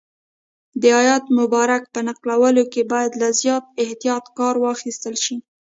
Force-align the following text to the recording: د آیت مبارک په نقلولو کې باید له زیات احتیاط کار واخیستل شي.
د 0.81 0.83
آیت 1.01 1.25
مبارک 1.39 1.83
په 1.93 1.99
نقلولو 2.07 2.63
کې 2.73 2.81
باید 2.91 3.11
له 3.21 3.27
زیات 3.41 3.65
احتیاط 3.83 4.25
کار 4.37 4.55
واخیستل 4.65 5.15
شي. 5.23 5.35